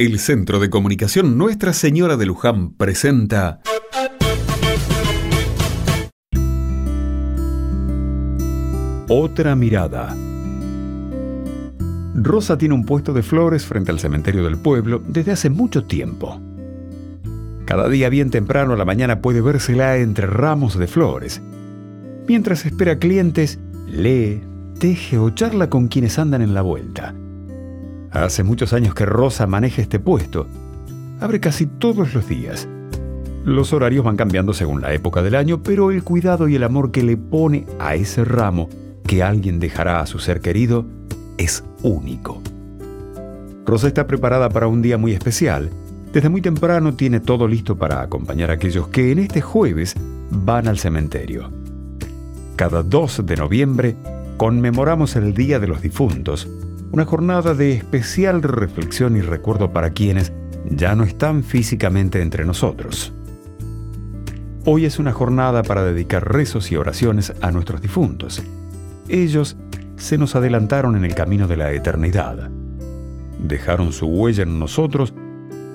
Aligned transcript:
El 0.00 0.20
Centro 0.20 0.60
de 0.60 0.70
Comunicación 0.70 1.36
Nuestra 1.36 1.72
Señora 1.72 2.16
de 2.16 2.24
Luján 2.24 2.70
presenta 2.74 3.60
Otra 9.08 9.56
mirada. 9.56 10.16
Rosa 12.14 12.56
tiene 12.56 12.76
un 12.76 12.84
puesto 12.84 13.12
de 13.12 13.24
flores 13.24 13.64
frente 13.64 13.90
al 13.90 13.98
cementerio 13.98 14.44
del 14.44 14.56
pueblo 14.56 15.02
desde 15.04 15.32
hace 15.32 15.50
mucho 15.50 15.82
tiempo. 15.86 16.40
Cada 17.64 17.88
día 17.88 18.08
bien 18.08 18.30
temprano 18.30 18.74
a 18.74 18.76
la 18.76 18.84
mañana 18.84 19.20
puede 19.20 19.40
vérsela 19.40 19.96
entre 19.96 20.28
ramos 20.28 20.78
de 20.78 20.86
flores. 20.86 21.42
Mientras 22.28 22.64
espera 22.66 23.00
clientes, 23.00 23.58
lee, 23.88 24.44
teje 24.78 25.18
o 25.18 25.30
charla 25.30 25.68
con 25.68 25.88
quienes 25.88 26.20
andan 26.20 26.42
en 26.42 26.54
la 26.54 26.62
vuelta. 26.62 27.16
Hace 28.10 28.42
muchos 28.42 28.72
años 28.72 28.94
que 28.94 29.04
Rosa 29.04 29.46
maneja 29.46 29.82
este 29.82 29.98
puesto. 29.98 30.46
Abre 31.20 31.40
casi 31.40 31.66
todos 31.66 32.14
los 32.14 32.28
días. 32.28 32.66
Los 33.44 33.72
horarios 33.72 34.04
van 34.04 34.16
cambiando 34.16 34.52
según 34.52 34.80
la 34.80 34.92
época 34.92 35.22
del 35.22 35.34
año, 35.34 35.62
pero 35.62 35.90
el 35.90 36.02
cuidado 36.02 36.48
y 36.48 36.54
el 36.54 36.64
amor 36.64 36.90
que 36.90 37.02
le 37.02 37.16
pone 37.16 37.66
a 37.78 37.94
ese 37.94 38.24
ramo 38.24 38.68
que 39.06 39.22
alguien 39.22 39.58
dejará 39.58 40.00
a 40.00 40.06
su 40.06 40.18
ser 40.18 40.40
querido 40.40 40.84
es 41.36 41.64
único. 41.82 42.42
Rosa 43.64 43.88
está 43.88 44.06
preparada 44.06 44.48
para 44.48 44.66
un 44.66 44.80
día 44.80 44.96
muy 44.96 45.12
especial. 45.12 45.70
Desde 46.12 46.30
muy 46.30 46.40
temprano 46.40 46.94
tiene 46.94 47.20
todo 47.20 47.46
listo 47.46 47.76
para 47.76 48.00
acompañar 48.00 48.50
a 48.50 48.54
aquellos 48.54 48.88
que 48.88 49.12
en 49.12 49.18
este 49.18 49.40
jueves 49.40 49.94
van 50.30 50.68
al 50.68 50.78
cementerio. 50.78 51.50
Cada 52.56 52.82
2 52.82 53.26
de 53.26 53.36
noviembre 53.36 53.96
conmemoramos 54.36 55.16
el 55.16 55.34
Día 55.34 55.58
de 55.58 55.68
los 55.68 55.82
Difuntos, 55.82 56.48
una 56.90 57.04
jornada 57.04 57.54
de 57.54 57.72
especial 57.72 58.42
reflexión 58.42 59.16
y 59.16 59.20
recuerdo 59.20 59.72
para 59.72 59.90
quienes 59.90 60.32
ya 60.70 60.94
no 60.94 61.04
están 61.04 61.42
físicamente 61.42 62.22
entre 62.22 62.44
nosotros. 62.44 63.12
Hoy 64.64 64.84
es 64.84 64.98
una 64.98 65.12
jornada 65.12 65.62
para 65.62 65.84
dedicar 65.84 66.32
rezos 66.32 66.70
y 66.72 66.76
oraciones 66.76 67.32
a 67.40 67.50
nuestros 67.50 67.80
difuntos. 67.80 68.42
Ellos 69.08 69.56
se 69.96 70.18
nos 70.18 70.36
adelantaron 70.36 70.96
en 70.96 71.04
el 71.04 71.14
camino 71.14 71.46
de 71.46 71.56
la 71.56 71.72
eternidad. 71.72 72.50
Dejaron 73.38 73.92
su 73.92 74.06
huella 74.06 74.42
en 74.42 74.58
nosotros 74.58 75.14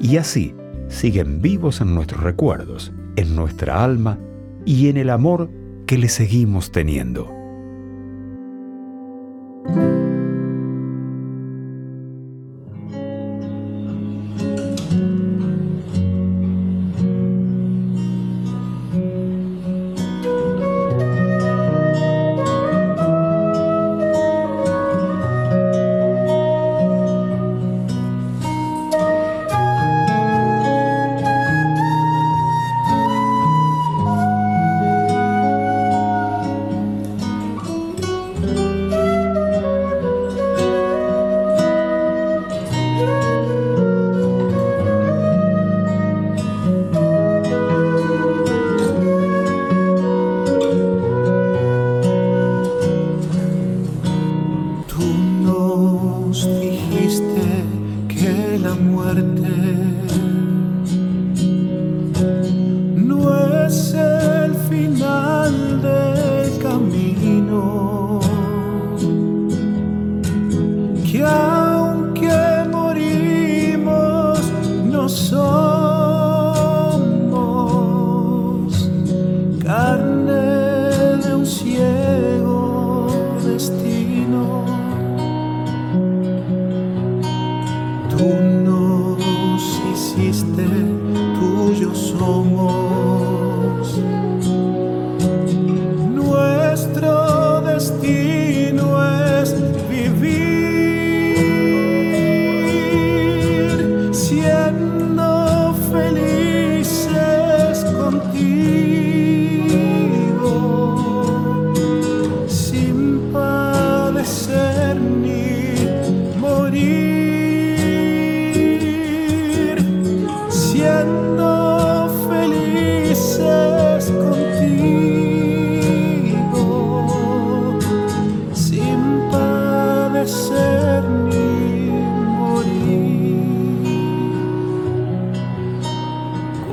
y 0.00 0.16
así 0.16 0.54
siguen 0.88 1.40
vivos 1.40 1.80
en 1.80 1.94
nuestros 1.94 2.22
recuerdos, 2.22 2.92
en 3.16 3.36
nuestra 3.36 3.84
alma 3.84 4.18
y 4.64 4.88
en 4.88 4.96
el 4.96 5.10
amor 5.10 5.50
que 5.86 5.98
le 5.98 6.08
seguimos 6.08 6.72
teniendo. 6.72 7.39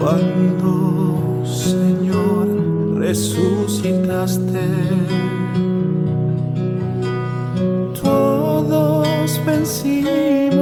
Cuando, 0.07 1.43
Señor, 1.45 2.47
resucitaste. 2.97 4.65
Todos 8.01 9.41
vencimos 9.45 10.56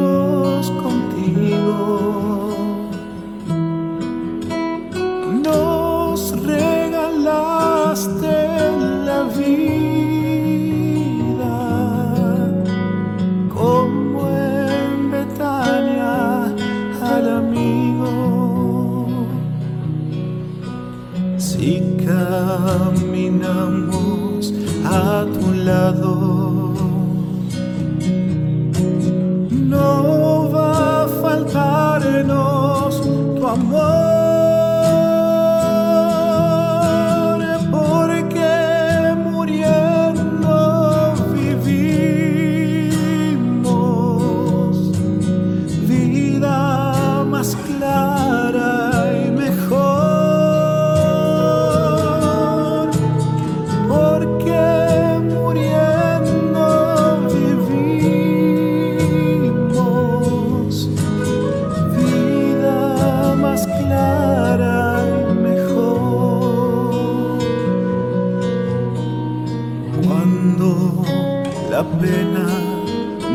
a 24.96 25.26
tu 25.26 25.54
lado, 25.54 26.45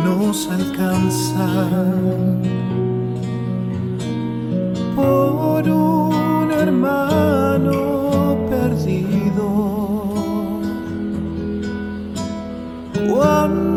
nos 0.04 0.48
alcanza 0.48 1.48
por 4.96 5.68
un 5.68 6.50
hermano 6.52 8.36
perdido. 8.48 9.46
Cuando 13.08 13.69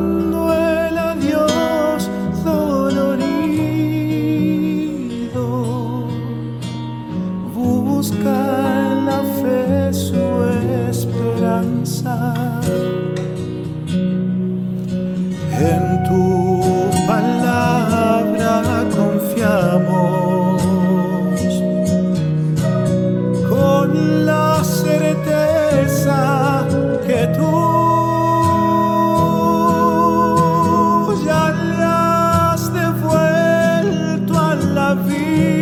vida. 34.95 35.52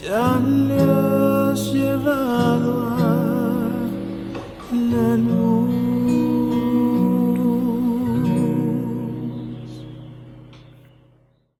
ya 0.00 0.40
le 0.40 0.80
has 0.80 1.72
llevado 1.72 2.91